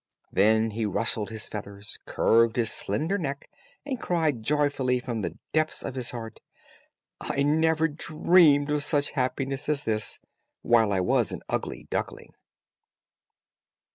[0.31, 3.51] Then he rustled his feathers, curved his slender neck,
[3.85, 6.39] and cried joyfully, from the depths of his heart,
[7.19, 10.19] "I never dreamed of such happiness as this,
[10.63, 12.33] while I was an ugly duckling."